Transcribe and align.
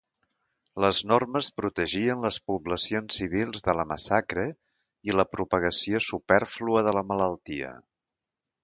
Les 0.85 1.01
normes 1.11 1.49
protegien 1.59 2.25
les 2.27 2.39
poblacions 2.51 3.19
civils 3.23 3.67
de 3.69 3.77
la 3.81 3.87
massacre 3.93 4.49
i 5.11 5.19
la 5.21 5.29
propagació 5.37 6.05
supèrflua 6.11 6.87
de 6.91 6.97
la 7.01 7.07
malaltia. 7.13 7.77